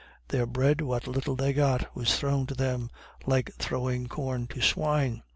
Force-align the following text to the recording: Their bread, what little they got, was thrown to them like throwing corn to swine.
Their 0.29 0.47
bread, 0.47 0.81
what 0.81 1.05
little 1.05 1.35
they 1.35 1.53
got, 1.53 1.95
was 1.95 2.17
thrown 2.17 2.47
to 2.47 2.55
them 2.55 2.89
like 3.27 3.53
throwing 3.59 4.07
corn 4.07 4.47
to 4.47 4.59
swine. 4.59 5.21